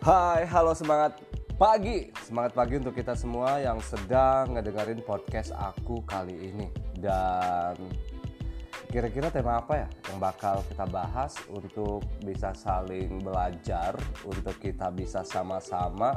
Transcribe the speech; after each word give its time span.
Hai, 0.00 0.48
halo 0.48 0.72
semangat 0.72 1.20
pagi. 1.60 2.08
Semangat 2.24 2.56
pagi 2.56 2.80
untuk 2.80 2.96
kita 2.96 3.12
semua 3.12 3.60
yang 3.60 3.76
sedang 3.84 4.56
ngedengerin 4.56 5.04
podcast 5.04 5.52
aku 5.52 6.00
kali 6.08 6.48
ini. 6.48 6.72
Dan 6.96 7.76
kira-kira 8.88 9.28
tema 9.28 9.60
apa 9.60 9.84
ya 9.84 9.88
yang 10.08 10.16
bakal 10.16 10.64
kita 10.72 10.88
bahas 10.88 11.36
untuk 11.52 12.00
bisa 12.24 12.56
saling 12.56 13.20
belajar, 13.20 13.92
untuk 14.24 14.56
kita 14.56 14.88
bisa 14.88 15.20
sama-sama 15.20 16.16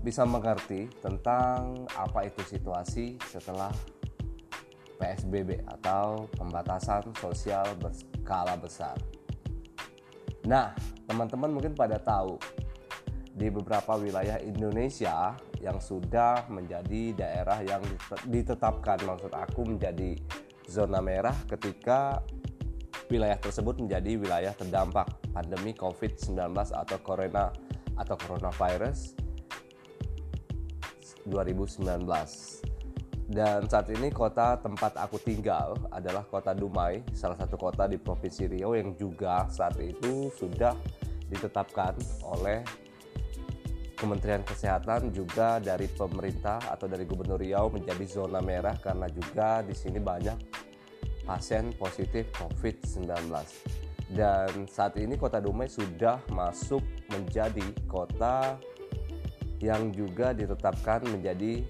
bisa 0.00 0.24
mengerti 0.24 0.88
tentang 1.04 1.84
apa 1.92 2.24
itu 2.24 2.40
situasi 2.48 3.20
setelah 3.28 3.76
PSBB 4.96 5.68
atau 5.68 6.32
pembatasan 6.32 7.12
sosial 7.20 7.76
berskala 7.76 8.56
besar. 8.56 8.96
Nah, 10.44 10.76
teman-teman 11.08 11.56
mungkin 11.56 11.72
pada 11.72 11.96
tahu 11.96 12.36
di 13.34 13.50
beberapa 13.50 13.98
wilayah 13.98 14.38
Indonesia 14.38 15.34
yang 15.58 15.82
sudah 15.82 16.46
menjadi 16.46 17.16
daerah 17.16 17.58
yang 17.66 17.82
ditetapkan 18.30 19.02
maksud 19.02 19.32
aku 19.34 19.66
menjadi 19.66 20.14
zona 20.70 21.02
merah 21.02 21.34
ketika 21.50 22.22
wilayah 23.10 23.34
tersebut 23.40 23.82
menjadi 23.82 24.20
wilayah 24.20 24.54
terdampak 24.54 25.10
pandemi 25.34 25.74
COVID-19 25.74 26.54
atau 26.54 26.98
corona 27.02 27.50
atau 27.98 28.14
coronavirus 28.14 29.18
2019 31.26 32.73
dan 33.34 33.66
saat 33.66 33.90
ini 33.90 34.14
kota 34.14 34.54
tempat 34.62 34.94
aku 34.94 35.18
tinggal 35.18 35.74
adalah 35.90 36.22
kota 36.22 36.54
Dumai, 36.54 37.02
salah 37.10 37.34
satu 37.34 37.58
kota 37.58 37.90
di 37.90 37.98
Provinsi 37.98 38.46
Riau 38.46 38.78
yang 38.78 38.94
juga 38.94 39.50
saat 39.50 39.74
itu 39.82 40.30
sudah 40.38 40.78
ditetapkan 41.26 41.98
oleh 42.22 42.62
Kementerian 43.98 44.46
Kesehatan 44.46 45.10
juga 45.10 45.58
dari 45.58 45.90
pemerintah 45.90 46.62
atau 46.70 46.86
dari 46.86 47.02
Gubernur 47.02 47.42
Riau 47.42 47.74
menjadi 47.74 48.06
zona 48.06 48.38
merah 48.38 48.78
karena 48.78 49.10
juga 49.10 49.66
di 49.66 49.74
sini 49.74 49.98
banyak 49.98 50.38
pasien 51.26 51.74
positif 51.74 52.30
COVID-19. 52.38 53.34
Dan 54.14 54.70
saat 54.70 54.94
ini 54.94 55.18
Kota 55.18 55.42
Dumai 55.42 55.66
sudah 55.66 56.22
masuk 56.30 56.86
menjadi 57.10 57.66
kota 57.90 58.54
yang 59.58 59.90
juga 59.90 60.30
ditetapkan 60.36 61.08
menjadi 61.08 61.64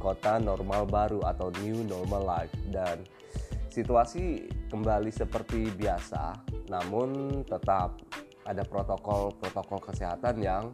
kota 0.00 0.40
normal 0.40 0.88
baru 0.88 1.20
atau 1.28 1.52
new 1.60 1.84
normal 1.84 2.24
life. 2.24 2.56
Dan 2.72 3.04
situasi 3.68 4.48
kembali 4.72 5.12
seperti 5.12 5.70
biasa 5.76 6.34
namun 6.72 7.42
tetap 7.46 8.02
ada 8.42 8.66
protokol-protokol 8.66 9.78
kesehatan 9.78 10.42
yang 10.42 10.64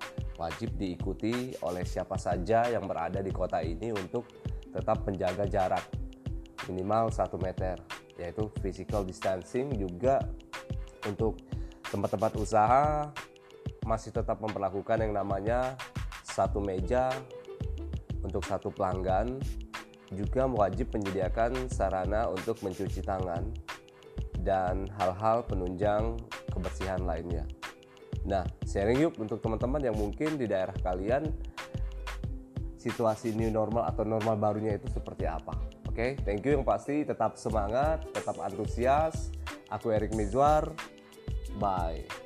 wajib 0.40 0.72
diikuti 0.80 1.52
oleh 1.60 1.84
siapa 1.84 2.16
saja 2.16 2.68
yang 2.68 2.88
berada 2.88 3.20
di 3.20 3.28
kota 3.28 3.60
ini 3.60 3.92
untuk 3.92 4.28
tetap 4.72 5.04
menjaga 5.04 5.44
jarak 5.48 5.84
minimal 6.68 7.12
1 7.12 7.26
meter 7.40 7.76
yaitu 8.16 8.48
physical 8.64 9.04
distancing 9.04 9.72
juga 9.76 10.24
untuk 11.04 11.36
tempat-tempat 11.88 12.32
usaha 12.40 12.84
masih 13.84 14.10
tetap 14.10 14.40
memperlakukan 14.40 15.04
yang 15.04 15.12
namanya 15.14 15.76
satu 16.24 16.58
meja 16.58 17.12
untuk 18.22 18.44
satu 18.44 18.72
pelanggan 18.72 19.40
juga 20.14 20.46
wajib 20.46 20.94
menyediakan 20.94 21.66
sarana 21.66 22.30
untuk 22.30 22.62
mencuci 22.62 23.02
tangan 23.02 23.42
dan 24.46 24.86
hal-hal 25.02 25.42
penunjang 25.42 26.14
kebersihan 26.54 27.02
lainnya. 27.02 27.42
Nah, 28.26 28.46
sharing 28.66 29.02
yuk 29.02 29.18
untuk 29.18 29.42
teman-teman 29.42 29.82
yang 29.82 29.96
mungkin 29.98 30.38
di 30.38 30.46
daerah 30.46 30.74
kalian 30.82 31.30
situasi 32.78 33.34
new 33.34 33.50
normal 33.50 33.86
atau 33.90 34.06
normal 34.06 34.38
barunya 34.38 34.78
itu 34.78 34.86
seperti 34.90 35.26
apa. 35.26 35.58
Oke, 35.90 35.94
okay? 35.94 36.10
thank 36.22 36.46
you 36.46 36.54
yang 36.54 36.66
pasti 36.66 37.02
tetap 37.02 37.34
semangat, 37.34 38.06
tetap 38.14 38.38
antusias. 38.38 39.34
Aku 39.66 39.90
Erik 39.90 40.14
Mizwar. 40.14 40.70
Bye. 41.58 42.25